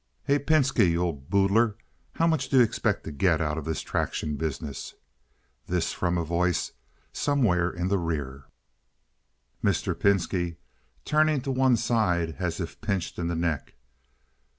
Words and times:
"Hey, 0.23 0.39
Pinski! 0.39 0.89
You 0.93 1.03
old 1.03 1.29
boodler! 1.29 1.75
How 2.13 2.25
much 2.25 2.49
do 2.49 2.57
you 2.57 2.63
expect 2.63 3.03
to 3.03 3.11
get 3.11 3.39
out 3.39 3.59
of 3.59 3.65
this 3.65 3.81
traction 3.83 4.35
business?" 4.35 4.95
(This 5.67 5.93
from 5.93 6.17
a 6.17 6.25
voice 6.25 6.71
somewhere 7.13 7.69
in 7.69 7.87
the 7.87 7.99
rear.) 7.99 8.45
Mr. 9.63 9.93
Pinski 9.93 10.55
(turning 11.05 11.39
to 11.41 11.51
one 11.51 11.77
side 11.77 12.37
as 12.39 12.59
if 12.59 12.81
pinched 12.81 13.19
in 13.19 13.27
the 13.27 13.35
neck). 13.35 13.75